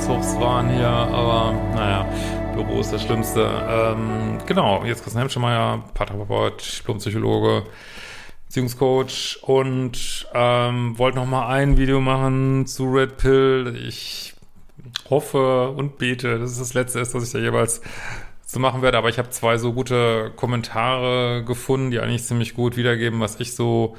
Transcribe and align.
Umzugswahn 0.00 0.70
hier, 0.70 0.88
aber 0.88 1.52
naja, 1.74 2.08
Büro 2.54 2.80
ist 2.80 2.90
das 2.90 3.02
Schlimmste. 3.02 3.42
Ähm, 3.68 4.38
genau, 4.46 4.82
jetzt 4.82 5.02
Christian 5.02 5.20
Hemschemeyer, 5.20 5.84
Paartherapeut, 5.92 6.78
Diplompsychologe, 6.78 7.64
Beziehungscoach 8.46 9.40
und 9.42 10.26
ähm, 10.32 10.98
wollte 10.98 11.18
noch 11.18 11.26
mal 11.26 11.48
ein 11.48 11.76
Video 11.76 12.00
machen 12.00 12.66
zu 12.66 12.90
Red 12.90 13.18
Pill. 13.18 13.78
Ich 13.86 14.32
hoffe 15.10 15.68
und 15.68 15.98
bete, 15.98 16.38
dass 16.38 16.52
es 16.52 16.58
das 16.58 16.72
letzte 16.72 17.00
ist, 17.00 17.14
was 17.14 17.24
ich 17.24 17.32
da 17.32 17.38
jeweils 17.38 17.82
zu 18.46 18.58
machen 18.58 18.80
werde, 18.80 18.96
aber 18.96 19.10
ich 19.10 19.18
habe 19.18 19.28
zwei 19.28 19.58
so 19.58 19.74
gute 19.74 20.32
Kommentare 20.34 21.44
gefunden, 21.44 21.90
die 21.90 22.00
eigentlich 22.00 22.24
ziemlich 22.24 22.54
gut 22.54 22.78
wiedergeben, 22.78 23.20
was 23.20 23.38
ich 23.38 23.54
so 23.54 23.98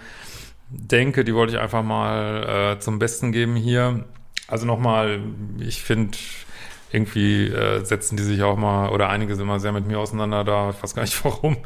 denke, 0.69 1.23
die 1.23 1.36
wollte 1.36 1.53
ich 1.53 1.59
einfach 1.59 1.83
mal 1.83 2.73
äh, 2.73 2.80
zum 2.80 2.97
Besten 2.97 3.31
geben 3.31 3.55
hier. 3.55 4.05
Also 4.52 4.66
nochmal, 4.66 5.21
ich 5.59 5.81
finde, 5.81 6.17
irgendwie 6.91 7.47
äh, 7.47 7.85
setzen 7.85 8.17
die 8.17 8.23
sich 8.23 8.44
auch 8.44 8.58
mal, 8.58 8.89
oder 8.89 9.09
einige 9.09 9.35
sind 9.35 9.47
mal 9.47 9.61
sehr 9.61 9.71
mit 9.71 9.88
mir 9.88 9.97
auseinander 9.97 10.43
da, 10.43 10.71
ich 10.71 10.83
weiß 10.83 10.93
gar 10.93 11.03
nicht 11.03 11.23
warum. 11.25 11.58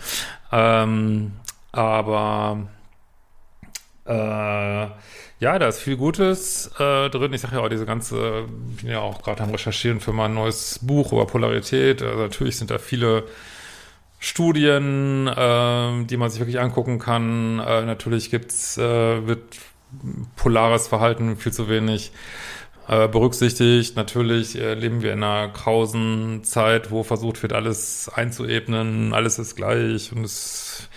Ähm, 0.52 1.34
aber 1.72 2.68
äh, 4.06 4.88
ja, 5.40 5.60
da 5.60 5.68
ist 5.68 5.80
viel 5.80 5.98
Gutes 5.98 6.68
äh, 6.80 7.10
drin. 7.10 7.34
Ich 7.34 7.42
sage 7.42 7.56
ja 7.56 7.62
auch, 7.64 7.70
diese 7.70 7.88
ganze, 7.88 8.46
ich 8.76 8.84
bin 8.84 8.92
ja 8.92 9.00
auch 9.00 9.22
gerade 9.24 9.44
am 9.44 9.50
Recherchieren 9.50 10.00
für 10.00 10.14
mein 10.14 10.36
neues 10.36 10.80
Buch 10.82 11.12
über 11.12 11.26
Polarität. 11.26 12.04
Also 12.04 12.22
natürlich 12.22 12.58
sind 12.58 12.70
da 12.70 12.78
viele 12.78 13.24
Studien, 14.20 15.28
äh, 15.28 16.06
die 16.06 16.18
man 16.18 16.30
sich 16.30 16.40
wirklich 16.40 16.60
angucken 16.60 17.00
kann. 17.00 17.60
Äh, 17.60 17.82
natürlich 17.86 18.30
gibt's, 18.30 18.78
äh, 18.78 19.28
wird 19.28 19.42
polares 20.36 20.88
Verhalten 20.88 21.38
viel 21.38 21.54
zu 21.54 21.68
wenig 21.70 22.12
berücksichtigt. 22.88 23.96
Natürlich 23.96 24.60
äh, 24.60 24.74
leben 24.76 25.02
wir 25.02 25.14
in 25.14 25.24
einer 25.24 25.50
krausen 25.50 26.44
Zeit, 26.44 26.92
wo 26.92 27.04
versucht 27.04 27.42
wird, 27.42 27.54
alles 27.54 28.10
einzuebnen, 28.14 29.14
alles 29.14 29.40
ist 29.40 29.56
gleich 29.56 30.12
und 30.12 30.24
es 30.24 30.88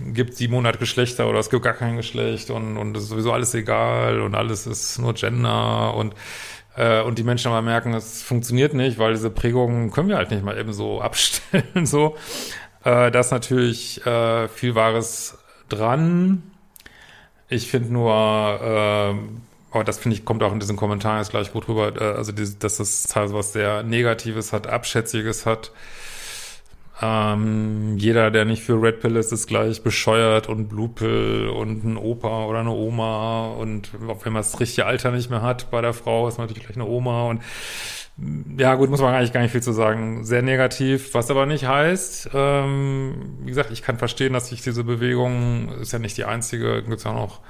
gibt 0.00 0.34
700 0.34 0.78
Geschlechter 0.78 1.28
oder 1.28 1.38
es 1.38 1.50
gibt 1.50 1.62
gar 1.62 1.74
kein 1.74 1.96
Geschlecht 1.96 2.50
und, 2.50 2.76
und 2.76 2.96
es 2.96 3.04
ist 3.04 3.08
sowieso 3.10 3.32
alles 3.32 3.54
egal 3.54 4.20
und 4.20 4.34
alles 4.34 4.66
ist 4.66 4.98
nur 4.98 5.14
Gender 5.14 5.94
und 5.94 6.14
äh, 6.76 7.02
und 7.02 7.18
die 7.18 7.22
Menschen 7.24 7.48
aber 7.48 7.62
merken, 7.62 7.94
es 7.94 8.22
funktioniert 8.22 8.74
nicht, 8.74 8.98
weil 8.98 9.12
diese 9.12 9.30
Prägungen 9.30 9.90
können 9.90 10.08
wir 10.08 10.16
halt 10.16 10.30
nicht 10.30 10.44
mal 10.44 10.58
eben 10.58 10.72
so 10.72 11.00
abstellen. 11.02 11.86
so, 11.86 12.16
äh, 12.84 13.10
da 13.10 13.20
ist 13.20 13.30
natürlich 13.30 14.04
äh, 14.06 14.48
viel 14.48 14.74
Wahres 14.74 15.38
dran. 15.68 16.42
Ich 17.48 17.70
finde 17.70 17.92
nur, 17.92 18.10
äh, 18.62 19.14
aber 19.72 19.84
das 19.84 19.98
finde 19.98 20.16
ich 20.16 20.24
kommt 20.24 20.42
auch 20.42 20.52
in 20.52 20.60
diesen 20.60 20.76
Kommentaren 20.76 21.18
jetzt 21.18 21.30
gleich 21.30 21.52
gut 21.52 21.68
rüber, 21.68 21.94
äh, 22.00 22.16
also 22.16 22.32
die, 22.32 22.58
dass 22.58 22.76
das 22.76 23.04
teilweise 23.04 23.34
was 23.34 23.52
sehr 23.52 23.82
Negatives 23.82 24.52
hat, 24.52 24.66
Abschätziges 24.66 25.46
hat. 25.46 25.72
Ähm, 27.00 27.96
jeder, 27.96 28.30
der 28.30 28.44
nicht 28.44 28.62
für 28.62 28.80
Red 28.80 29.00
Pill 29.00 29.16
ist, 29.16 29.32
ist 29.32 29.48
gleich 29.48 29.82
bescheuert 29.82 30.48
und 30.48 30.68
Blue 30.68 30.88
Pill 30.88 31.48
und 31.48 31.84
ein 31.84 31.96
Opa 31.96 32.44
oder 32.44 32.60
eine 32.60 32.70
Oma 32.70 33.46
und 33.54 33.90
wenn 33.94 34.32
man 34.32 34.42
das 34.42 34.60
richtige 34.60 34.86
Alter 34.86 35.10
nicht 35.10 35.28
mehr 35.28 35.42
hat 35.42 35.70
bei 35.70 35.80
der 35.80 35.94
Frau, 35.94 36.28
ist 36.28 36.38
man 36.38 36.46
natürlich 36.46 36.64
gleich 36.66 36.76
eine 36.76 36.86
Oma 36.86 37.28
und 37.28 37.42
ja 38.58 38.74
gut, 38.74 38.90
muss 38.90 39.00
man 39.00 39.14
eigentlich 39.14 39.32
gar 39.32 39.40
nicht 39.40 39.52
viel 39.52 39.62
zu 39.62 39.72
sagen. 39.72 40.24
Sehr 40.24 40.42
negativ, 40.42 41.14
was 41.14 41.30
aber 41.30 41.46
nicht 41.46 41.66
heißt, 41.66 42.30
ähm, 42.34 43.38
wie 43.40 43.48
gesagt, 43.48 43.70
ich 43.70 43.82
kann 43.82 43.98
verstehen, 43.98 44.34
dass 44.34 44.48
sich 44.48 44.62
diese 44.62 44.84
Bewegung, 44.84 45.70
ist 45.80 45.92
ja 45.92 45.98
nicht 45.98 46.16
die 46.18 46.24
einzige, 46.24 46.82
gibt 46.82 46.98
es 46.98 47.04
ja 47.04 47.14
noch 47.14 47.40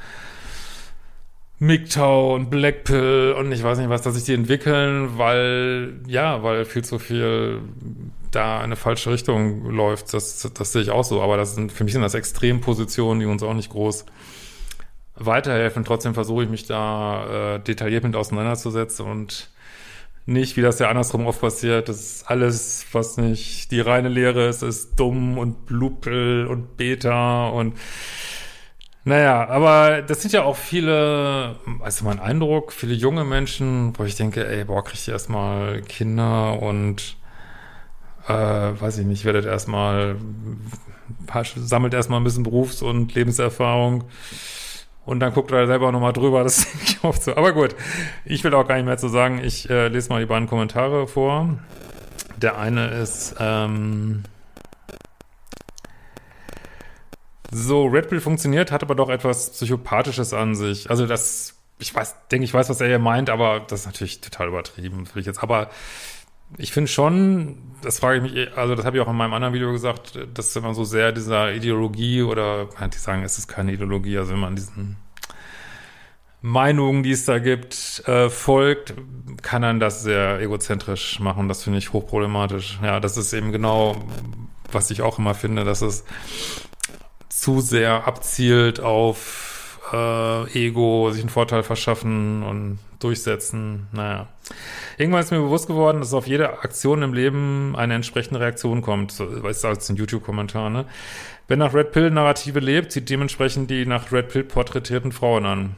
MGTOW 1.62 2.34
und 2.34 2.50
Blackpill 2.50 3.36
und 3.38 3.52
ich 3.52 3.62
weiß 3.62 3.78
nicht 3.78 3.88
was, 3.88 4.02
dass 4.02 4.14
sich 4.14 4.24
die 4.24 4.34
entwickeln, 4.34 5.16
weil, 5.16 6.00
ja, 6.08 6.42
weil 6.42 6.64
viel 6.64 6.82
zu 6.82 6.98
viel 6.98 7.60
da 8.32 8.60
eine 8.60 8.74
falsche 8.74 9.12
Richtung 9.12 9.70
läuft. 9.70 10.12
Das, 10.12 10.50
das 10.52 10.72
sehe 10.72 10.82
ich 10.82 10.90
auch 10.90 11.04
so. 11.04 11.22
Aber 11.22 11.36
das 11.36 11.54
sind, 11.54 11.70
für 11.70 11.84
mich 11.84 11.92
sind 11.92 12.02
das 12.02 12.14
Extrempositionen, 12.14 13.20
die 13.20 13.26
uns 13.26 13.44
auch 13.44 13.54
nicht 13.54 13.70
groß 13.70 14.06
weiterhelfen. 15.14 15.84
Trotzdem 15.84 16.14
versuche 16.14 16.42
ich 16.42 16.50
mich 16.50 16.66
da 16.66 17.54
äh, 17.54 17.60
detailliert 17.60 18.02
mit 18.02 18.16
auseinanderzusetzen 18.16 19.06
und 19.06 19.48
nicht, 20.26 20.56
wie 20.56 20.62
das 20.62 20.78
ja 20.78 20.88
andersrum 20.88 21.26
oft 21.26 21.40
passiert, 21.40 21.88
das 21.88 22.00
ist 22.00 22.30
alles, 22.30 22.86
was 22.92 23.16
nicht 23.16 23.72
die 23.72 23.80
reine 23.80 24.08
Lehre 24.08 24.48
ist, 24.48 24.62
ist 24.62 24.94
dumm 24.94 25.36
und 25.36 25.66
Blupel 25.66 26.46
und 26.46 26.76
Beta 26.76 27.48
und 27.48 27.74
naja, 29.04 29.48
aber 29.48 30.02
das 30.02 30.22
sind 30.22 30.32
ja 30.32 30.44
auch 30.44 30.56
viele, 30.56 31.56
also 31.80 32.04
mein 32.04 32.20
Eindruck, 32.20 32.72
viele 32.72 32.94
junge 32.94 33.24
Menschen, 33.24 33.92
wo 33.98 34.04
ich 34.04 34.16
denke, 34.16 34.46
ey, 34.46 34.64
boah, 34.64 34.84
krieg 34.84 34.94
ich 34.94 35.08
erstmal 35.08 35.82
Kinder 35.82 36.60
und 36.62 37.16
äh, 38.28 38.32
weiß 38.32 38.98
ich 38.98 39.06
nicht, 39.06 39.24
werdet 39.24 39.44
erstmal, 39.44 40.16
sammelt 41.56 41.94
erstmal 41.94 42.20
ein 42.20 42.24
bisschen 42.24 42.44
Berufs- 42.44 42.82
und 42.82 43.14
Lebenserfahrung 43.14 44.04
und 45.04 45.20
dann 45.20 45.34
guckt 45.34 45.50
er 45.50 45.66
selber 45.66 45.90
nochmal 45.90 46.12
drüber, 46.12 46.44
das 46.44 46.64
denke 46.72 46.84
ich 46.84 47.04
oft 47.04 47.22
so. 47.22 47.34
Aber 47.36 47.52
gut, 47.52 47.74
ich 48.24 48.44
will 48.44 48.54
auch 48.54 48.66
gar 48.66 48.76
nicht 48.76 48.86
mehr 48.86 48.98
zu 48.98 49.08
sagen, 49.08 49.40
ich 49.42 49.68
äh, 49.68 49.88
lese 49.88 50.10
mal 50.10 50.20
die 50.20 50.26
beiden 50.26 50.48
Kommentare 50.48 51.08
vor. 51.08 51.58
Der 52.36 52.58
eine 52.58 52.88
ist, 52.88 53.34
ähm, 53.40 54.22
So, 57.54 57.84
Red 57.84 58.08
Pill 58.08 58.20
funktioniert, 58.20 58.72
hat 58.72 58.82
aber 58.82 58.94
doch 58.94 59.10
etwas 59.10 59.50
Psychopathisches 59.50 60.32
an 60.32 60.54
sich. 60.54 60.88
Also 60.88 61.06
das, 61.06 61.54
ich 61.78 61.94
weiß, 61.94 62.28
denke, 62.30 62.44
ich 62.44 62.54
weiß, 62.54 62.70
was 62.70 62.80
er 62.80 62.88
hier 62.88 62.98
meint, 62.98 63.28
aber 63.28 63.60
das 63.60 63.80
ist 63.80 63.86
natürlich 63.86 64.22
total 64.22 64.48
übertrieben, 64.48 65.04
für 65.04 65.20
ich 65.20 65.26
jetzt. 65.26 65.42
Aber 65.42 65.68
ich 66.56 66.72
finde 66.72 66.88
schon, 66.88 67.58
das 67.82 67.98
frage 67.98 68.18
ich 68.18 68.32
mich, 68.32 68.56
also 68.56 68.74
das 68.74 68.86
habe 68.86 68.96
ich 68.96 69.02
auch 69.02 69.08
in 69.08 69.16
meinem 69.16 69.34
anderen 69.34 69.52
Video 69.52 69.70
gesagt, 69.70 70.18
dass 70.32 70.54
wenn 70.56 70.62
man 70.62 70.74
so 70.74 70.84
sehr 70.84 71.12
dieser 71.12 71.52
Ideologie 71.52 72.22
oder, 72.22 72.68
die 72.80 72.98
sagen, 72.98 73.22
es 73.22 73.36
ist 73.36 73.48
keine 73.48 73.72
Ideologie, 73.72 74.16
also 74.16 74.32
wenn 74.32 74.40
man 74.40 74.56
diesen 74.56 74.96
Meinungen, 76.40 77.02
die 77.02 77.12
es 77.12 77.26
da 77.26 77.38
gibt, 77.38 78.02
äh, 78.06 78.30
folgt, 78.30 78.94
kann 79.42 79.60
dann 79.60 79.78
das 79.78 80.02
sehr 80.02 80.40
egozentrisch 80.40 81.20
machen. 81.20 81.48
Das 81.48 81.62
finde 81.62 81.78
ich 81.78 81.92
hochproblematisch. 81.92 82.80
Ja, 82.82 82.98
das 82.98 83.18
ist 83.18 83.32
eben 83.34 83.52
genau, 83.52 83.96
was 84.72 84.90
ich 84.90 85.02
auch 85.02 85.18
immer 85.18 85.34
finde, 85.34 85.64
dass 85.64 85.82
es 85.82 86.04
zu 87.42 87.60
sehr 87.60 88.06
abzielt 88.06 88.78
auf 88.78 89.80
äh, 89.92 90.66
Ego, 90.66 91.10
sich 91.10 91.22
einen 91.22 91.28
Vorteil 91.28 91.64
verschaffen 91.64 92.44
und 92.44 92.78
durchsetzen. 93.00 93.88
Naja. 93.90 94.28
Irgendwann 94.96 95.22
ist 95.22 95.32
mir 95.32 95.40
bewusst 95.40 95.66
geworden, 95.66 95.98
dass 95.98 96.14
auf 96.14 96.28
jede 96.28 96.60
Aktion 96.62 97.02
im 97.02 97.12
Leben 97.12 97.74
eine 97.74 97.94
entsprechende 97.94 98.38
Reaktion 98.38 98.80
kommt. 98.80 99.18
Weißt 99.18 99.64
du, 99.64 99.68
als 99.68 99.88
ein 99.88 99.96
YouTube-Kommentar, 99.96 100.70
ne? 100.70 100.84
Wer 101.48 101.56
nach 101.56 101.74
Red 101.74 101.90
Pill-Narrative 101.90 102.60
lebt, 102.60 102.92
zieht 102.92 103.10
dementsprechend 103.10 103.68
die 103.72 103.86
nach 103.86 104.12
Red 104.12 104.28
Pill 104.28 104.44
porträtierten 104.44 105.10
Frauen 105.10 105.44
an. 105.44 105.74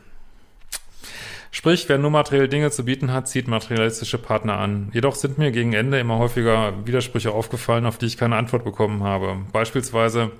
Sprich, 1.50 1.88
wer 1.88 1.96
nur 1.96 2.10
materielle 2.10 2.50
Dinge 2.50 2.72
zu 2.72 2.84
bieten 2.84 3.10
hat, 3.10 3.26
zieht 3.26 3.48
materialistische 3.48 4.18
Partner 4.18 4.58
an. 4.58 4.90
Jedoch 4.92 5.14
sind 5.14 5.38
mir 5.38 5.50
gegen 5.50 5.72
Ende 5.72 5.98
immer 5.98 6.18
häufiger 6.18 6.74
Widersprüche 6.84 7.32
aufgefallen, 7.32 7.86
auf 7.86 7.96
die 7.96 8.04
ich 8.04 8.18
keine 8.18 8.36
Antwort 8.36 8.64
bekommen 8.64 9.02
habe. 9.02 9.38
Beispielsweise, 9.50 10.30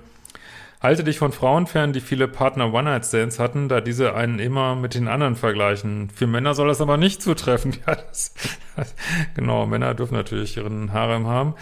Halte 0.85 1.03
dich 1.03 1.17
von 1.17 1.31
Frauen 1.31 1.65
fern, 1.65 1.93
die 1.93 1.99
viele 1.99 2.27
Partner 2.27 2.71
One-Night-Stands 2.71 3.39
hatten, 3.39 3.69
da 3.69 3.81
diese 3.81 4.13
einen 4.13 4.37
immer 4.37 4.75
mit 4.75 4.93
den 4.93 5.07
anderen 5.07 5.35
vergleichen. 5.35 6.11
Für 6.11 6.27
Männer 6.27 6.53
soll 6.53 6.67
das 6.67 6.79
aber 6.79 6.97
nicht 6.97 7.23
zutreffen. 7.23 7.75
Ja, 7.87 7.95
das, 7.95 8.35
genau, 9.33 9.65
Männer 9.65 9.95
dürfen 9.95 10.13
natürlich 10.13 10.57
ihren 10.57 10.93
Harem 10.93 11.25
haben. 11.25 11.55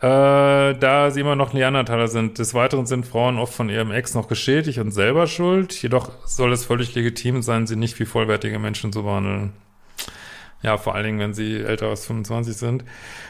Äh, 0.00 0.76
da 0.76 1.12
sie 1.12 1.20
immer 1.20 1.36
noch 1.36 1.52
Neandertaler 1.52 2.08
sind. 2.08 2.40
Des 2.40 2.54
Weiteren 2.54 2.86
sind 2.86 3.06
Frauen 3.06 3.38
oft 3.38 3.54
von 3.54 3.68
ihrem 3.68 3.92
Ex 3.92 4.14
noch 4.14 4.26
geschädigt 4.26 4.78
und 4.78 4.90
selber 4.90 5.28
schuld. 5.28 5.80
Jedoch 5.80 6.10
soll 6.26 6.52
es 6.52 6.64
völlig 6.64 6.92
legitim 6.96 7.42
sein, 7.42 7.68
sie 7.68 7.76
nicht 7.76 8.00
wie 8.00 8.04
vollwertige 8.04 8.58
Menschen 8.58 8.92
zu 8.92 9.04
behandeln. 9.04 9.52
Ja, 10.62 10.76
vor 10.76 10.96
allen 10.96 11.04
Dingen, 11.04 11.20
wenn 11.20 11.34
sie 11.34 11.60
älter 11.60 11.86
als 11.86 12.04
25 12.06 12.56
sind. 12.56 12.84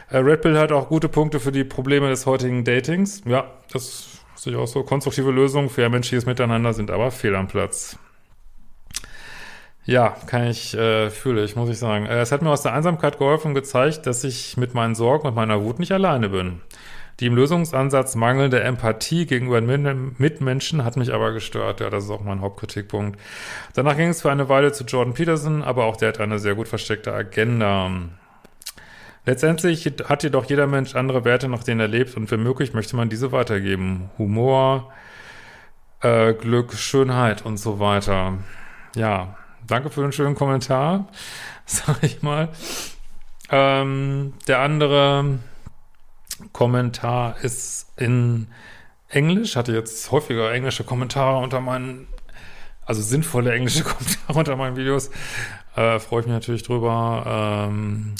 Äh, 0.09 0.17
Red 0.17 0.41
Pill 0.41 0.57
hat 0.57 0.71
auch 0.71 0.89
gute 0.89 1.09
Punkte 1.09 1.39
für 1.39 1.51
die 1.51 1.63
Probleme 1.63 2.09
des 2.09 2.25
heutigen 2.25 2.63
Datings. 2.63 3.21
Ja, 3.27 3.51
das 3.71 4.17
auch 4.55 4.67
so. 4.67 4.83
Konstruktive 4.83 5.31
Lösungen 5.31 5.69
für 5.69 5.89
menschliches 5.89 6.25
Miteinander 6.25 6.73
sind 6.73 6.91
aber 6.91 7.11
fehl 7.11 7.35
am 7.35 7.47
Platz. 7.47 7.97
Ja, 9.85 10.17
kann 10.27 10.47
ich, 10.47 10.73
äh, 10.73 11.09
fühle 11.09 11.43
ich, 11.45 11.55
muss 11.55 11.69
ich 11.69 11.79
sagen. 11.79 12.05
Äh, 12.05 12.19
es 12.19 12.31
hat 12.31 12.41
mir 12.41 12.51
aus 12.51 12.61
der 12.61 12.73
Einsamkeit 12.73 13.17
geholfen 13.17 13.49
und 13.49 13.53
gezeigt, 13.55 14.05
dass 14.05 14.23
ich 14.25 14.57
mit 14.57 14.73
meinen 14.73 14.95
Sorgen 14.95 15.27
und 15.27 15.33
meiner 15.35 15.63
Wut 15.63 15.79
nicht 15.79 15.93
alleine 15.93 16.29
bin. 16.29 16.61
Die 17.19 17.25
im 17.25 17.35
Lösungsansatz 17.35 18.15
mangelnde 18.15 18.61
Empathie 18.61 19.25
gegenüber 19.25 19.59
Mitmenschen 19.61 20.83
hat 20.83 20.97
mich 20.97 21.13
aber 21.13 21.31
gestört. 21.31 21.79
Ja, 21.79 21.89
das 21.89 22.03
ist 22.03 22.11
auch 22.11 22.21
mein 22.21 22.41
Hauptkritikpunkt. 22.41 23.19
Danach 23.73 23.97
ging 23.97 24.09
es 24.09 24.21
für 24.21 24.29
eine 24.29 24.49
Weile 24.49 24.71
zu 24.71 24.83
Jordan 24.83 25.15
Peterson, 25.15 25.63
aber 25.63 25.85
auch 25.85 25.97
der 25.97 26.09
hat 26.09 26.19
eine 26.19 26.37
sehr 26.37 26.53
gut 26.53 26.67
versteckte 26.67 27.13
Agenda. 27.13 27.89
Letztendlich 29.27 29.93
hat 30.05 30.23
jedoch 30.23 30.45
jeder 30.45 30.67
Mensch 30.67 30.95
andere 30.95 31.25
Werte, 31.25 31.49
nach 31.49 31.61
denen 31.61 31.81
er 31.81 31.89
lebt 31.89 32.15
und 32.15 32.27
für 32.27 32.37
möglich 32.37 32.73
möchte 32.73 32.95
man 32.95 33.09
diese 33.09 33.33
weitergeben. 33.33 34.09
Humor, 34.17 34.89
äh, 36.01 36.33
Glück, 36.33 36.73
Schönheit 36.75 37.43
und 37.43 37.57
so 37.57 37.77
weiter. 37.77 38.37
Ja, 38.95 39.35
danke 39.67 39.89
für 39.89 40.01
den 40.01 40.13
schönen 40.13 40.33
Kommentar, 40.33 41.09
sag 41.65 42.01
ich 42.03 42.21
mal. 42.21 42.47
Ähm, 43.49 44.33
der 44.47 44.59
andere 44.59 45.39
Kommentar 46.53 47.35
ist 47.41 47.91
in 47.97 48.47
Englisch. 49.09 49.57
Hatte 49.57 49.73
jetzt 49.73 50.09
häufiger 50.09 50.53
englische 50.53 50.85
Kommentare 50.85 51.39
unter 51.39 51.59
meinen, 51.59 52.07
also 52.85 53.01
sinnvolle 53.01 53.53
englische 53.53 53.83
Kommentare 53.83 54.39
unter 54.39 54.55
meinen 54.55 54.77
Videos. 54.77 55.11
Äh, 55.75 55.99
Freue 55.99 56.21
ich 56.21 56.27
mich 56.27 56.33
natürlich 56.33 56.63
drüber. 56.63 57.67
Ähm, 57.67 58.15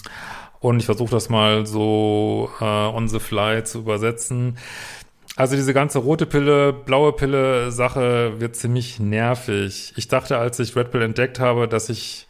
und 0.60 0.80
ich 0.80 0.86
versuche 0.86 1.12
das 1.12 1.30
mal 1.30 1.66
so 1.66 2.50
äh, 2.60 2.64
on 2.64 3.08
the 3.08 3.20
fly 3.20 3.64
zu 3.64 3.80
übersetzen. 3.80 4.58
Also 5.36 5.56
diese 5.56 5.74
ganze 5.74 6.00
rote 6.00 6.26
Pille, 6.26 6.74
blaue 6.74 7.14
Pille 7.14 7.72
Sache 7.72 8.40
wird 8.40 8.56
ziemlich 8.56 9.00
nervig. 9.00 9.94
Ich 9.96 10.08
dachte, 10.08 10.38
als 10.38 10.60
ich 10.60 10.76
Red 10.76 10.92
Pill 10.92 11.04
entdeckt 11.04 11.40
habe, 11.40 11.68
dass 11.68 11.90
ich 11.90 12.28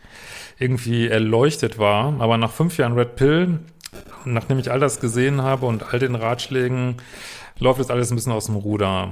irgendwie 0.60 1.08
erleuchtet 1.08 1.80
war. 1.80 2.20
Aber 2.20 2.38
nach 2.38 2.52
fünf 2.52 2.78
Jahren 2.78 2.94
Red 2.94 3.16
Pill, 3.16 3.60
nachdem 4.26 4.60
ich 4.60 4.72
all 4.72 4.82
das 4.82 5.00
gesehen 5.00 5.42
habe 5.42 5.66
und 5.66 5.94
all 5.94 6.00
den 6.00 6.16
Ratschlägen, 6.16 6.98
läuft 7.60 7.80
jetzt 7.80 7.92
alles 7.92 8.12
ein 8.12 8.16
bisschen 8.16 8.34
aus 8.34 8.48
dem 8.48 8.56
Ruder. 8.56 9.12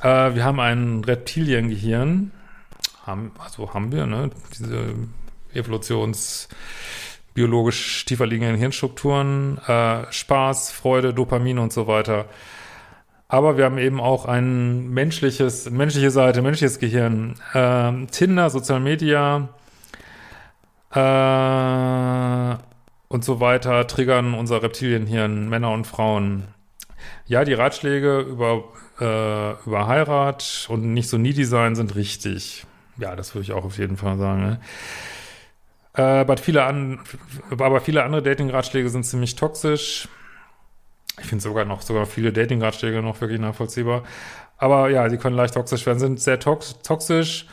Äh, 0.00 0.34
wir 0.36 0.44
haben 0.44 0.60
ein 0.60 1.02
Reptiliengehirn. 1.02 2.30
Haben, 3.04 3.32
also 3.44 3.74
haben 3.74 3.90
wir, 3.90 4.06
ne? 4.06 4.30
Diese 4.56 4.94
Evolutions- 5.52 6.48
biologisch 7.34 8.04
tiefer 8.04 8.26
liegenden 8.26 8.56
Hirnstrukturen, 8.56 9.58
äh, 9.66 10.10
Spaß, 10.10 10.70
Freude, 10.72 11.14
Dopamin 11.14 11.58
und 11.58 11.72
so 11.72 11.86
weiter. 11.86 12.26
Aber 13.28 13.56
wir 13.56 13.64
haben 13.64 13.78
eben 13.78 14.00
auch 14.00 14.26
ein 14.26 14.90
menschliches, 14.90 15.70
menschliche 15.70 16.10
Seite, 16.10 16.42
menschliches 16.42 16.78
Gehirn. 16.78 17.34
Äh, 17.54 18.06
Tinder, 18.10 18.50
Social 18.50 18.80
Media 18.80 19.48
äh, 20.94 22.56
und 23.08 23.24
so 23.24 23.40
weiter 23.40 23.86
triggern 23.86 24.34
unser 24.34 24.62
Reptilienhirn, 24.62 25.48
Männer 25.48 25.70
und 25.70 25.86
Frauen. 25.86 26.48
Ja, 27.26 27.44
die 27.44 27.54
Ratschläge 27.54 28.20
über, 28.20 28.64
äh, 29.00 29.66
über 29.66 29.86
Heirat 29.86 30.66
und 30.68 30.92
nicht 30.92 31.08
so 31.08 31.16
needy 31.16 31.44
sein 31.44 31.74
sind 31.74 31.94
richtig. 31.94 32.66
Ja, 32.98 33.16
das 33.16 33.34
würde 33.34 33.44
ich 33.44 33.52
auch 33.52 33.64
auf 33.64 33.78
jeden 33.78 33.96
Fall 33.96 34.18
sagen. 34.18 34.42
Ne? 34.42 34.60
Äh, 35.94 36.02
aber, 36.02 36.36
viele 36.36 36.64
an, 36.64 37.00
aber 37.50 37.80
viele 37.80 38.04
andere 38.04 38.22
Dating-Ratschläge 38.22 38.88
sind 38.88 39.04
ziemlich 39.04 39.36
toxisch. 39.36 40.08
Ich 41.20 41.26
finde 41.26 41.42
sogar 41.42 41.64
noch, 41.64 41.82
sogar 41.82 42.06
viele 42.06 42.32
Dating-Ratschläge 42.32 43.02
noch 43.02 43.20
wirklich 43.20 43.40
nachvollziehbar. 43.40 44.02
Aber 44.56 44.88
ja, 44.90 45.08
sie 45.10 45.18
können 45.18 45.36
leicht 45.36 45.54
toxisch 45.54 45.84
werden, 45.86 45.98
sind 45.98 46.20
sehr 46.20 46.38
tox 46.38 46.78
toxisch 46.82 47.46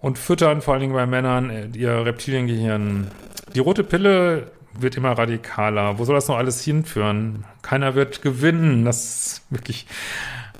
und 0.00 0.18
füttern 0.18 0.62
vor 0.62 0.74
allen 0.74 0.80
Dingen 0.80 0.94
bei 0.94 1.06
Männern 1.06 1.50
äh, 1.50 1.66
ihr 1.74 2.04
Reptiliengehirn. 2.04 3.08
Die 3.54 3.60
rote 3.60 3.84
Pille 3.84 4.50
wird 4.74 4.96
immer 4.96 5.12
radikaler. 5.12 5.98
Wo 5.98 6.04
soll 6.04 6.14
das 6.14 6.28
noch 6.28 6.36
alles 6.36 6.62
hinführen? 6.62 7.44
Keiner 7.62 7.94
wird 7.94 8.22
gewinnen. 8.22 8.84
Das 8.84 9.26
ist 9.26 9.42
wirklich 9.50 9.86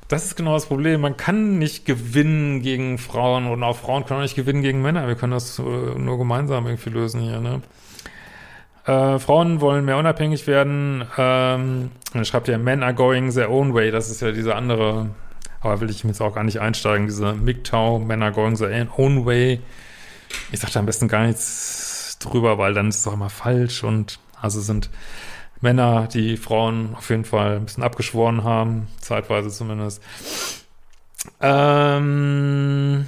das 0.09 0.25
ist 0.25 0.37
genau 0.37 0.55
das 0.55 0.67
Problem. 0.67 1.03
Man 1.03 1.17
kann 1.17 1.59
nicht 1.59 1.85
gewinnen 1.85 2.63
gegen 2.63 2.99
Frauen 2.99 3.47
und 3.47 3.63
auch 3.63 3.77
Frauen 3.77 4.07
können 4.07 4.21
auch 4.21 4.25
nicht 4.25 4.37
gewinnen 4.37 4.63
gegen 4.63 4.81
Männer. 4.81 5.07
Wir 5.07 5.15
können 5.15 5.33
das 5.33 5.59
äh, 5.59 5.63
nur 5.63 6.19
gemeinsam 6.19 6.67
irgendwie 6.67 6.91
lösen 6.91 7.21
hier, 7.21 7.41
ne? 7.41 7.61
Äh, 8.87 9.19
Frauen 9.19 9.61
wollen 9.61 9.85
mehr 9.85 9.99
unabhängig 9.99 10.47
werden. 10.47 11.05
Ähm, 11.19 11.91
dann 12.15 12.25
schreibt 12.25 12.49
ja, 12.49 12.57
Men 12.57 12.83
are 12.83 12.95
going 12.95 13.31
their 13.31 13.51
own 13.51 13.75
way. 13.75 13.91
Das 13.91 14.11
ist 14.11 14.23
ja 14.23 14.33
diese 14.33 14.55
andere, 14.55 15.11
aber 15.61 15.83
will 15.83 15.91
ich 15.91 16.03
jetzt 16.03 16.23
auch 16.23 16.35
gar 16.35 16.45
nicht 16.45 16.59
einsteigen, 16.59 17.07
diese 17.07 17.35
MGTOW, 17.35 18.03
Men 18.03 18.23
are 18.23 18.33
going 18.33 18.57
their 18.57 18.89
own 18.97 19.27
way. 19.27 19.61
Ich 20.53 20.61
sag 20.61 20.73
da 20.73 20.81
am 20.81 20.87
besten 20.87 21.09
gar 21.09 21.27
nichts 21.27 22.17
drüber, 22.19 22.57
weil 22.57 22.73
dann 22.73 22.89
ist 22.89 23.01
es 23.01 23.07
auch 23.07 23.13
immer 23.13 23.29
falsch 23.29 23.85
und 23.85 24.21
also 24.41 24.61
sind 24.61 24.89
Männer, 25.61 26.07
die 26.07 26.37
Frauen 26.37 26.95
auf 26.97 27.11
jeden 27.11 27.25
Fall 27.25 27.57
ein 27.57 27.65
bisschen 27.65 27.83
abgeschworen 27.83 28.45
haben, 28.45 28.89
zeitweise 29.01 29.51
zumindest. 29.51 30.03
Ähm, 31.41 33.07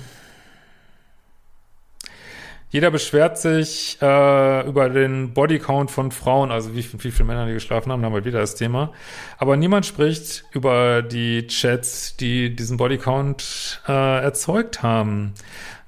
jeder 2.71 2.93
beschwert 2.93 3.37
sich 3.37 3.99
äh, 4.01 4.67
über 4.67 4.89
den 4.89 5.35
Bodycount 5.35 5.91
von 5.91 6.13
Frauen, 6.13 6.53
also 6.53 6.75
wie, 6.75 6.87
wie 7.03 7.11
viele 7.11 7.25
Männer 7.25 7.47
die 7.47 7.53
geschlafen 7.53 7.91
haben, 7.91 8.05
haben 8.05 8.15
wir 8.15 8.25
wieder 8.25 8.39
das 8.39 8.55
Thema. 8.55 8.93
Aber 9.39 9.57
niemand 9.57 9.87
spricht 9.87 10.45
über 10.53 11.03
die 11.03 11.49
Chats, 11.49 12.17
die 12.17 12.55
diesen 12.55 12.77
Bodycount 12.77 13.83
äh, 13.89 14.23
erzeugt 14.23 14.85
haben. 14.85 15.35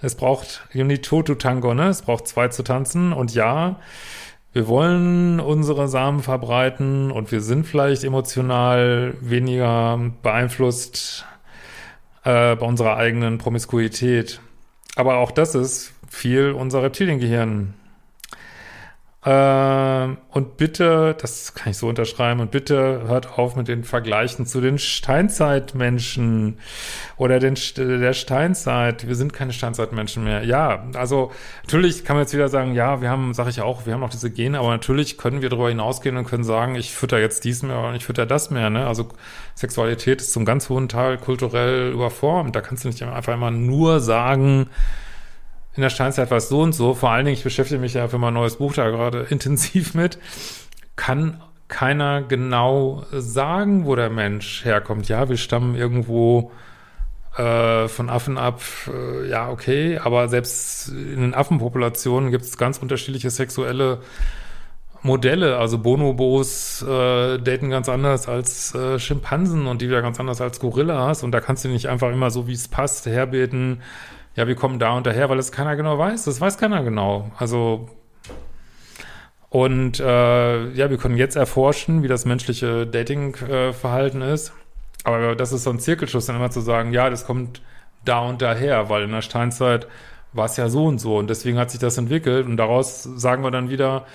Es 0.01 0.17
braucht 0.17 0.67
you 0.73 0.83
need 0.83 1.05
to 1.05 1.23
tango, 1.23 1.73
ne? 1.73 1.89
Es 1.89 2.03
braucht 2.03 2.27
zwei 2.27 2.49
zu 2.49 2.65
tanzen 2.65 3.13
und 3.13 3.33
ja, 3.33 3.79
wir 4.53 4.69
wollen 4.69 5.41
unsere 5.41 5.89
Samen 5.89 6.21
verbreiten 6.21 7.11
und 7.11 7.33
wir 7.33 7.41
sind 7.41 7.67
vielleicht 7.67 8.05
emotional 8.05 9.15
weniger 9.21 9.99
beeinflusst 10.23 11.25
äh, 12.25 12.57
bei 12.57 12.67
unserer 12.67 12.97
eigenen 12.97 13.39
Promiskuität. 13.39 14.41
Aber 14.95 15.17
auch 15.17 15.31
das 15.31 15.55
ist 15.55 15.95
viel 16.09 16.51
unser 16.51 16.83
Reptiliengehirn 16.83 17.75
ähm, 19.25 20.19
und 20.31 20.57
bitte, 20.57 21.15
das 21.21 21.55
kann 21.55 21.71
ich 21.71 21.77
so 21.79 21.89
unterschreiben, 21.89 22.41
und 22.41 22.51
bitte 22.51 23.05
hört 23.07 23.39
auf 23.39 23.55
mit 23.55 23.69
den 23.69 23.85
Vergleichen 23.85 24.47
zu 24.47 24.61
den 24.61 24.79
Steinzeitmenschen 24.79 26.59
oder 27.19 27.39
den, 27.39 27.55
der 27.77 28.15
Steinzeit. 28.15 29.07
Wir 29.07 29.15
sind 29.15 29.33
keine 29.33 29.53
Steinzeitmenschen 29.53 30.25
mehr. 30.25 30.43
Ja, 30.43 30.87
also 30.95 31.31
natürlich 31.63 32.05
kann 32.05 32.17
man 32.17 32.25
jetzt 32.25 32.35
wieder 32.35 32.49
sagen, 32.49 32.75
ja, 32.75 33.01
wir 33.01 33.11
haben, 33.11 33.33
sage 33.33 33.51
ich 33.51 33.61
auch, 33.61 33.87
wir 33.87 33.95
haben 33.95 34.03
auch 34.03 34.11
diese 34.11 34.31
Gene, 34.31 34.59
aber 34.59 34.71
natürlich 34.71 35.19
können 35.19 35.41
wir 35.41 35.51
darüber 35.51 35.69
hinausgehen 35.69 36.17
und 36.17 36.27
können 36.27 36.43
sagen, 36.43 36.75
ich 36.75 36.93
fütter 36.93 37.21
jetzt 37.21 37.45
dies 37.45 37.63
mehr 37.63 37.79
und 37.79 37.95
ich 37.95 38.05
fütter 38.05 38.27
das 38.27 38.51
mehr. 38.51 38.71
Ne? 38.71 38.89
Also 38.89 39.09
Sexualität 39.55 40.21
ist 40.21 40.33
zum 40.33 40.45
ganz 40.45 40.69
hohen 40.69 40.89
Teil 40.89 41.17
kulturell 41.17 41.93
überformt. 41.93 42.57
Da 42.57 42.61
kannst 42.61 42.83
du 42.83 42.89
nicht 42.89 43.01
einfach 43.05 43.35
immer 43.35 43.53
nur 43.53 44.01
sagen, 44.01 44.67
in 45.75 45.83
der 45.83 45.91
Steinzeit 45.91 46.31
war 46.31 46.39
es 46.39 46.49
so 46.49 46.61
und 46.61 46.75
so. 46.75 46.95
Vor 46.95 47.11
allen 47.11 47.25
Dingen, 47.25 47.37
ich 47.37 47.45
beschäftige 47.45 47.81
mich 47.81 47.95
ja 47.95 48.09
für 48.09 48.19
mein 48.19 48.35
neues 48.35 48.57
Buch 48.57 48.75
da 48.75 48.91
gerade 48.91 49.21
intensiv 49.31 49.95
mit. 49.95 50.19
Kann 50.97 51.41
keiner 51.69 52.23
genau 52.23 53.05
sagen, 53.13 53.87
wo 53.87 53.97
der 53.97 54.11
Mensch 54.11 54.65
herkommt. 54.65 55.09
Ja, 55.09 55.29
wir 55.31 55.39
stammen 55.39 55.75
irgendwo 55.75 56.53
äh, 57.37 57.89
von 57.89 58.11
Affen 58.11 58.37
ab. 58.37 58.61
Äh, 58.87 59.31
ja, 59.31 59.49
okay, 59.49 59.99
aber 59.99 60.29
selbst 60.29 60.89
in 60.89 61.21
den 61.21 61.35
Affenpopulationen 61.35 62.31
gibt 62.31 62.45
es 62.45 62.59
ganz 62.59 62.77
unterschiedliche 62.77 63.31
sexuelle 63.31 64.01
Modelle. 65.01 65.57
Also 65.57 65.79
Bonobos 65.79 66.83
äh, 66.83 67.39
daten 67.39 67.71
ganz 67.71 67.89
anders 67.89 68.29
als 68.29 68.75
äh, 68.75 68.99
Schimpansen 68.99 69.67
und 69.67 69.81
die 69.81 69.89
wieder 69.89 70.03
ganz 70.03 70.21
anders 70.21 70.43
als 70.43 70.61
Gorillas. 70.61 71.23
Und 71.23 71.33
da 71.33 71.41
kannst 71.41 71.65
du 71.65 71.69
nicht 71.69 71.89
einfach 71.89 72.13
immer 72.13 72.31
so, 72.31 72.47
wie 72.47 72.53
es 72.53 72.69
passt, 72.69 73.07
herbeten 73.07 73.81
ja, 74.35 74.47
wir 74.47 74.55
kommen 74.55 74.79
da 74.79 74.97
und 74.97 75.07
daher, 75.07 75.29
weil 75.29 75.39
es 75.39 75.53
keiner 75.53 75.77
genau 75.77 75.99
weiß. 75.99 76.25
Das 76.25 76.41
weiß 76.41 76.59
keiner 76.59 76.83
genau. 76.83 77.31
Also 77.39 77.89
und 79.53 80.01
äh, 80.01 80.71
ja, 80.71 80.89
wir 80.89 80.97
können 80.97 81.19
jetzt 81.19 81.37
erforschen, 81.37 82.03
wie 82.03 82.09
das 82.09 82.25
menschliche 82.25 82.87
Dating-Verhalten 82.87 84.23
äh, 84.23 84.33
ist. 84.33 84.55
Aber 85.05 85.37
das 85.37 85.53
ist 85.53 85.65
so 85.65 85.71
ein 85.71 85.79
Zirkelschluss, 85.79 86.25
dann 86.25 86.37
immer 86.37 86.51
zu 86.51 86.61
sagen, 86.63 86.95
ja, 86.95 87.11
das 87.11 87.27
kommt 87.27 87.61
da 88.05 88.21
und 88.21 88.41
daher, 88.41 88.89
weil 88.89 89.03
in 89.03 89.13
der 89.13 89.21
Steinzeit 89.21 89.89
war 90.33 90.47
es 90.47 90.57
ja 90.57 90.71
so 90.71 90.87
und 90.87 90.99
so 90.99 91.19
und 91.19 91.29
deswegen 91.29 91.59
hat 91.59 91.71
sich 91.71 91.81
das 91.81 91.99
entwickelt 91.99 92.47
und 92.47 92.57
daraus 92.57 93.03
sagen 93.03 93.45
wir 93.45 93.51
dann 93.51 93.69
wieder, 93.69 94.07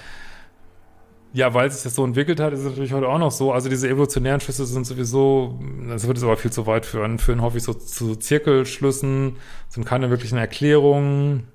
ja, 1.34 1.54
weil 1.54 1.70
sich 1.72 1.84
das 1.84 1.96
so 1.96 2.06
entwickelt 2.06 2.40
hat, 2.40 2.54
ist 2.54 2.60
es 2.60 2.66
natürlich 2.66 2.94
heute 2.94 3.08
auch 3.08 3.20
noch 3.20 3.32
so. 3.32 3.52
Also 3.52 3.70
diese 3.70 3.90
evolutionären 3.90 4.40
Schlüsse 4.40 4.66
sind 4.66 4.86
sowieso, 4.86 5.60
das 5.88 6.08
würde 6.08 6.18
es 6.18 6.24
aber 6.24 6.38
viel 6.38 6.52
zu 6.52 6.66
weit 6.66 6.86
führen, 6.86 7.20
führen 7.20 7.42
häufig 7.42 7.64
so 7.64 7.74
zu 7.74 8.16
Zirkelschlüssen, 8.16 9.38
sind 9.70 9.86
keine 9.86 10.10
wirklichen 10.10 10.38
Erklärungen. 10.38 11.48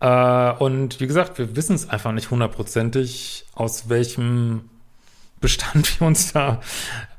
Äh, 0.00 0.52
und 0.52 1.00
wie 1.00 1.06
gesagt, 1.06 1.38
wir 1.38 1.56
wissen 1.56 1.74
es 1.74 1.88
einfach 1.88 2.12
nicht 2.12 2.30
hundertprozentig, 2.30 3.46
aus 3.54 3.88
welchem 3.88 4.68
Bestand 5.40 6.00
wir 6.00 6.06
uns 6.06 6.32
da 6.32 6.60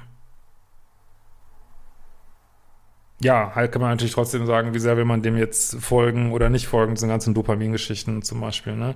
ja, 3.19 3.53
halt 3.55 3.71
kann 3.71 3.81
man 3.81 3.91
natürlich 3.91 4.13
trotzdem 4.13 4.45
sagen, 4.45 4.75
wie 4.75 4.79
sehr 4.79 4.95
will 4.95 5.05
man 5.05 5.23
dem 5.23 5.37
jetzt 5.37 5.81
folgen 5.81 6.31
oder 6.31 6.49
nicht 6.49 6.67
folgen, 6.67 6.93
diesen 6.93 7.09
ganzen 7.09 7.33
Dopamingeschichten 7.33 8.21
zum 8.21 8.41
Beispiel. 8.41 8.75
Ne? 8.75 8.93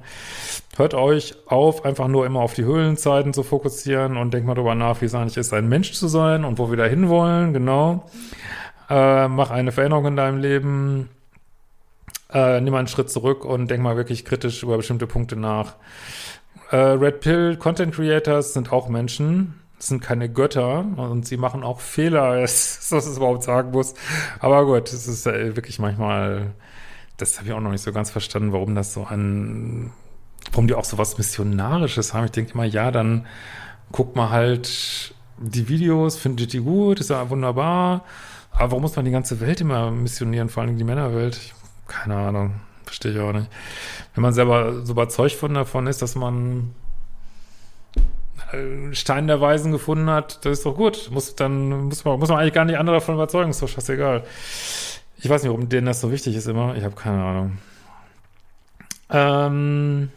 Hört 0.77 0.93
euch 0.93 1.35
auf, 1.47 1.85
einfach 1.85 2.07
nur 2.07 2.27
immer 2.27 2.41
auf 2.41 2.53
die 2.53 2.63
Höhlenzeiten 2.63 3.33
zu 3.33 3.41
fokussieren 3.41 4.17
und 4.17 4.31
denkt 4.31 4.45
mal 4.45 4.53
darüber 4.53 4.75
nach, 4.75 5.01
wie 5.01 5.05
es 5.05 5.15
eigentlich 5.15 5.37
ist, 5.37 5.53
ein 5.53 5.67
Mensch 5.67 5.93
zu 5.93 6.07
sein 6.07 6.45
und 6.45 6.59
wo 6.59 6.69
wir 6.69 6.77
da 6.77 6.85
hinwollen, 6.85 7.53
genau. 7.53 8.09
Äh, 8.89 9.27
mach 9.27 9.49
eine 9.49 9.71
Veränderung 9.71 10.05
in 10.05 10.15
deinem 10.15 10.37
Leben, 10.37 11.09
äh, 12.31 12.61
nimm 12.61 12.75
einen 12.75 12.87
Schritt 12.87 13.09
zurück 13.09 13.43
und 13.43 13.71
denk 13.71 13.81
mal 13.81 13.97
wirklich 13.97 14.23
kritisch 14.23 14.61
über 14.61 14.77
bestimmte 14.77 15.07
Punkte 15.07 15.35
nach. 15.35 15.77
Äh, 16.69 16.75
Red 16.75 17.21
Pill 17.21 17.57
Content 17.57 17.95
Creators 17.95 18.53
sind 18.53 18.71
auch 18.71 18.87
Menschen, 18.87 19.60
sind 19.81 20.01
keine 20.01 20.29
Götter 20.29 20.85
und 20.97 21.25
sie 21.25 21.37
machen 21.37 21.63
auch 21.63 21.79
Fehler, 21.79 22.41
dass 22.41 22.89
ich 22.91 22.97
es 22.97 23.17
überhaupt 23.17 23.43
sagen 23.43 23.71
muss. 23.71 23.93
Aber 24.39 24.65
gut, 24.65 24.91
es 24.93 25.07
ist 25.07 25.25
wirklich 25.25 25.79
manchmal, 25.79 26.53
das 27.17 27.37
habe 27.37 27.47
ich 27.47 27.53
auch 27.53 27.59
noch 27.59 27.71
nicht 27.71 27.83
so 27.83 27.91
ganz 27.91 28.11
verstanden, 28.11 28.53
warum 28.53 28.75
das 28.75 28.93
so 28.93 29.05
ein, 29.05 29.91
warum 30.51 30.67
die 30.67 30.75
auch 30.75 30.85
so 30.85 30.97
was 30.97 31.17
Missionarisches 31.17 32.13
haben. 32.13 32.25
Ich 32.25 32.31
denke 32.31 32.53
immer, 32.53 32.65
ja, 32.65 32.91
dann 32.91 33.25
guckt 33.91 34.15
mal 34.15 34.29
halt 34.29 35.13
die 35.37 35.67
Videos, 35.67 36.17
findet 36.17 36.53
die 36.53 36.59
gut, 36.59 36.99
ist 36.99 37.09
ja 37.09 37.29
wunderbar. 37.29 38.03
Aber 38.51 38.71
warum 38.71 38.83
muss 38.83 38.95
man 38.95 39.05
die 39.05 39.11
ganze 39.11 39.39
Welt 39.39 39.61
immer 39.61 39.91
missionieren, 39.91 40.49
vor 40.49 40.63
allem 40.63 40.77
die 40.77 40.83
Männerwelt? 40.83 41.37
Ich, 41.37 41.53
keine 41.87 42.17
Ahnung, 42.17 42.55
verstehe 42.85 43.13
ich 43.13 43.19
auch 43.19 43.31
nicht. 43.31 43.49
Wenn 44.13 44.21
man 44.21 44.33
selber 44.33 44.85
so 44.85 44.91
überzeugt 44.93 45.33
von 45.33 45.53
davon 45.53 45.87
ist, 45.87 46.01
dass 46.01 46.15
man 46.15 46.73
äh, 46.73 46.80
Stein 48.93 49.27
der 49.27 49.41
Weisen 49.41 49.71
gefunden 49.71 50.09
hat, 50.09 50.45
das 50.45 50.59
ist 50.59 50.65
doch 50.65 50.75
gut. 50.75 51.09
Muss 51.11 51.35
dann 51.35 51.69
muss 51.85 52.03
man 52.05 52.19
muss 52.19 52.29
man 52.29 52.39
eigentlich 52.39 52.53
gar 52.53 52.65
nicht 52.65 52.77
andere 52.77 52.97
davon 52.97 53.15
überzeugen, 53.15 53.51
ist 53.51 53.61
doch 53.61 53.69
scheißegal. 53.69 54.23
Ich 55.17 55.29
weiß 55.29 55.43
nicht, 55.43 55.51
warum 55.51 55.69
denen 55.69 55.87
das 55.87 56.01
so 56.01 56.11
wichtig 56.11 56.35
ist 56.35 56.47
immer. 56.47 56.75
Ich 56.75 56.83
habe 56.83 56.95
keine 56.95 57.23
Ahnung. 57.23 57.57
Ähm 59.09 60.11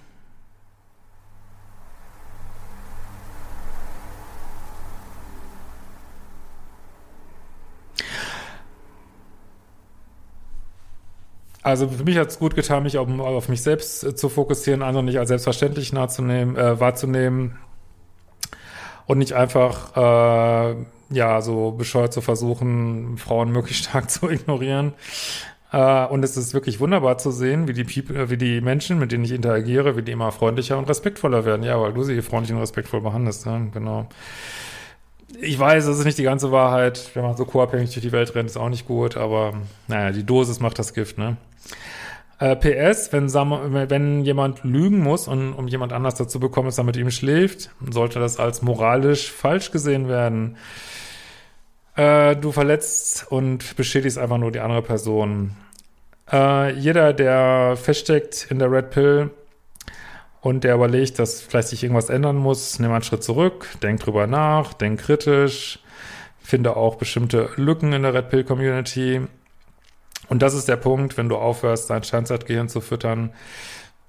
Also 11.62 11.88
für 11.88 12.04
mich 12.04 12.18
hat 12.18 12.28
es 12.28 12.38
gut 12.38 12.54
getan, 12.54 12.82
mich 12.82 12.98
auf, 12.98 13.08
auf 13.08 13.48
mich 13.48 13.62
selbst 13.62 14.04
äh, 14.04 14.14
zu 14.14 14.28
fokussieren, 14.28 14.82
andere 14.82 15.02
nicht 15.02 15.18
als 15.18 15.28
selbstverständlich 15.28 15.94
äh, 15.94 15.96
wahrzunehmen 16.80 17.58
und 19.06 19.18
nicht 19.18 19.32
einfach 19.32 19.96
äh, 19.96 20.76
ja 21.10 21.40
so 21.40 21.72
bescheuert 21.72 22.12
zu 22.12 22.20
versuchen, 22.20 23.16
Frauen 23.18 23.50
möglichst 23.50 23.84
stark 23.84 24.10
zu 24.10 24.28
ignorieren. 24.30 24.94
Äh, 25.72 26.06
und 26.06 26.22
es 26.24 26.36
ist 26.36 26.54
wirklich 26.54 26.78
wunderbar 26.78 27.18
zu 27.18 27.32
sehen, 27.32 27.66
wie 27.66 27.72
die 27.72 27.84
People, 27.84 28.16
äh, 28.16 28.30
wie 28.30 28.36
die 28.36 28.60
Menschen, 28.60 28.98
mit 28.98 29.10
denen 29.10 29.24
ich 29.24 29.32
interagiere, 29.32 29.96
wie 29.96 30.02
die 30.02 30.12
immer 30.12 30.30
freundlicher 30.30 30.78
und 30.78 30.88
respektvoller 30.88 31.44
werden. 31.44 31.64
Ja, 31.64 31.80
weil 31.80 31.92
du 31.92 32.04
sie 32.04 32.22
freundlich 32.22 32.54
und 32.54 32.60
respektvoll 32.60 33.00
behandelst. 33.00 33.46
Ja, 33.46 33.58
genau. 33.72 34.06
Ich 35.40 35.58
weiß, 35.58 35.86
das 35.86 35.98
ist 35.98 36.04
nicht 36.04 36.18
die 36.18 36.22
ganze 36.22 36.52
Wahrheit. 36.52 37.10
Wenn 37.14 37.24
man 37.24 37.36
so 37.36 37.44
co-abhängig 37.44 37.92
durch 37.92 38.04
die 38.04 38.12
Welt 38.12 38.34
rennt, 38.36 38.48
ist 38.48 38.56
auch 38.56 38.68
nicht 38.68 38.86
gut, 38.86 39.16
aber 39.16 39.54
naja, 39.88 40.12
die 40.12 40.24
Dosis 40.24 40.60
macht 40.60 40.78
das 40.78 40.94
Gift, 40.94 41.18
ne? 41.18 41.36
Äh, 42.44 42.56
PS, 42.56 43.10
wenn, 43.10 43.32
wenn 43.32 44.22
jemand 44.22 44.64
lügen 44.64 45.00
muss, 45.00 45.28
und, 45.28 45.54
um 45.54 45.66
jemand 45.66 45.94
anders 45.94 46.16
dazu 46.16 46.38
bekommen, 46.38 46.66
dass 46.66 46.76
er 46.76 46.84
mit 46.84 46.98
ihm 46.98 47.10
schläft, 47.10 47.70
sollte 47.90 48.20
das 48.20 48.38
als 48.38 48.60
moralisch 48.60 49.32
falsch 49.32 49.70
gesehen 49.70 50.08
werden. 50.08 50.58
Äh, 51.96 52.36
du 52.36 52.52
verletzt 52.52 53.26
und 53.30 53.76
beschädigst 53.76 54.18
einfach 54.18 54.36
nur 54.36 54.52
die 54.52 54.60
andere 54.60 54.82
Person. 54.82 55.52
Äh, 56.30 56.74
jeder, 56.74 57.14
der 57.14 57.78
feststeckt 57.78 58.48
in 58.50 58.58
der 58.58 58.70
Red 58.70 58.90
Pill 58.90 59.30
und 60.42 60.64
der 60.64 60.74
überlegt, 60.74 61.18
dass 61.18 61.40
vielleicht 61.40 61.68
sich 61.68 61.82
irgendwas 61.82 62.10
ändern 62.10 62.36
muss, 62.36 62.78
nimm 62.78 62.92
einen 62.92 63.04
Schritt 63.04 63.24
zurück, 63.24 63.68
denk 63.82 64.00
drüber 64.00 64.26
nach, 64.26 64.74
denk 64.74 65.00
kritisch, 65.00 65.78
finde 66.42 66.76
auch 66.76 66.96
bestimmte 66.96 67.48
Lücken 67.56 67.94
in 67.94 68.02
der 68.02 68.12
Red 68.12 68.28
Pill 68.28 68.44
Community 68.44 69.22
und 70.28 70.42
das 70.42 70.54
ist 70.54 70.68
der 70.68 70.76
Punkt, 70.76 71.16
wenn 71.16 71.28
du 71.28 71.36
aufhörst, 71.36 71.90
dein 71.90 72.02
Steinzeitgehirn 72.02 72.68
zu 72.68 72.80
füttern 72.80 73.32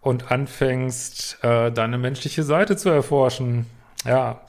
und 0.02 0.32
anfängst, 0.32 1.44
äh, 1.44 1.72
deine 1.72 1.98
menschliche 1.98 2.44
Seite 2.44 2.78
zu 2.78 2.90
erforschen. 2.90 3.66
Ja. 4.06 4.42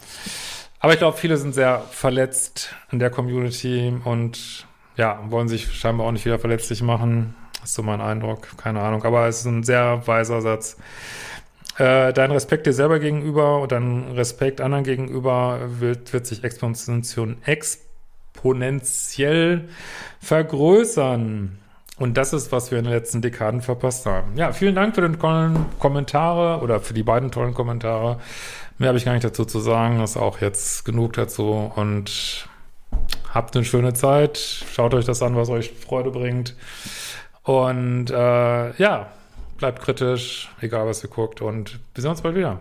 Aber 0.81 0.93
ich 0.93 0.99
glaube, 0.99 1.17
viele 1.17 1.37
sind 1.37 1.55
sehr 1.55 1.81
verletzt 1.91 2.75
in 2.93 2.99
der 2.99 3.11
Community 3.11 3.95
und 4.05 4.67
ja, 4.97 5.21
wollen 5.29 5.49
sich 5.49 5.73
scheinbar 5.73 6.07
auch 6.07 6.13
nicht 6.13 6.25
wieder 6.25 6.39
verletzlich 6.39 6.83
machen. 6.83 7.35
Das 7.61 7.71
ist 7.71 7.75
so 7.77 7.83
mein 7.83 8.01
Eindruck. 8.01 8.57
Keine 8.59 8.81
Ahnung. 8.81 9.03
Aber 9.05 9.27
es 9.27 9.41
ist 9.41 9.47
ein 9.47 9.63
sehr 9.63 10.07
weiser 10.07 10.41
Satz. 10.43 10.77
Äh, 11.79 12.13
dein 12.13 12.31
Respekt 12.31 12.67
dir 12.67 12.73
selber 12.73 12.99
gegenüber 12.99 13.61
und 13.61 13.73
dein 13.73 14.13
Respekt 14.13 14.61
anderen 14.61 14.85
gegenüber 14.85 15.61
wird, 15.81 16.13
wird 16.13 16.27
sich 16.27 16.43
exponentiell, 16.45 17.37
exponentiell 18.37 19.69
vergrößern. 20.21 21.59
Und 21.99 22.17
das 22.19 22.35
ist, 22.35 22.53
was 22.53 22.71
wir 22.71 22.79
in 22.79 22.85
den 22.85 22.93
letzten 22.93 23.23
Dekaden 23.23 23.63
verpasst 23.63 24.05
haben. 24.05 24.37
Ja, 24.37 24.53
vielen 24.53 24.75
Dank 24.75 24.95
für 24.95 25.01
den 25.01 25.19
tollen 25.19 25.65
Kommentare 25.79 26.63
oder 26.63 26.81
für 26.81 26.93
die 26.93 27.03
beiden 27.03 27.31
tollen 27.31 27.55
Kommentare. 27.55 28.21
Mehr 28.77 28.89
habe 28.89 28.99
ich 28.99 29.07
gar 29.07 29.15
nicht 29.15 29.25
dazu 29.25 29.47
zu 29.47 29.61
sagen. 29.61 29.99
Das 29.99 30.11
ist 30.11 30.17
auch 30.19 30.41
jetzt 30.43 30.85
genug 30.85 31.15
dazu. 31.15 31.73
Und 31.75 32.47
habt 33.33 33.57
eine 33.57 33.65
schöne 33.65 33.95
Zeit. 33.95 34.37
Schaut 34.37 34.93
euch 34.93 35.07
das 35.07 35.23
an, 35.23 35.37
was 35.37 35.49
euch 35.49 35.73
Freude 35.73 36.11
bringt. 36.11 36.55
Und 37.43 38.11
äh, 38.11 38.77
ja, 38.77 39.07
bleibt 39.57 39.81
kritisch, 39.81 40.51
egal 40.61 40.87
was 40.87 41.03
ihr 41.03 41.09
guckt. 41.09 41.41
Und 41.41 41.79
wir 41.95 42.03
sehen 42.03 42.11
uns 42.11 42.21
bald 42.21 42.37
wieder. 42.37 42.61